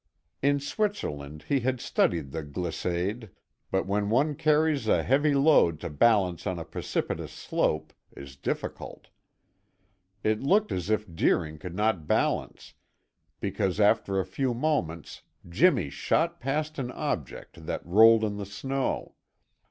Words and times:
In 0.41 0.59
Switzerland 0.59 1.45
he 1.47 1.59
had 1.59 1.79
studied 1.79 2.31
the 2.31 2.41
glissade, 2.41 3.29
but 3.69 3.85
when 3.85 4.09
one 4.09 4.33
carries 4.33 4.87
a 4.87 5.03
heavy 5.03 5.35
load 5.35 5.79
to 5.81 5.91
balance 5.91 6.47
on 6.47 6.57
a 6.57 6.65
precipitous 6.65 7.31
slope 7.31 7.93
is 8.17 8.35
difficult. 8.35 9.09
It 10.23 10.41
looked 10.41 10.71
as 10.71 10.89
if 10.89 11.05
Deering 11.13 11.59
could 11.59 11.75
not 11.75 12.07
balance, 12.07 12.73
because 13.39 13.79
after 13.79 14.19
a 14.19 14.25
few 14.25 14.55
moments 14.55 15.21
Jimmy 15.47 15.91
shot 15.91 16.39
past 16.39 16.79
an 16.79 16.89
object 16.93 17.67
that 17.67 17.85
rolled 17.85 18.23
in 18.23 18.37
the 18.37 18.45
snow. 18.47 19.13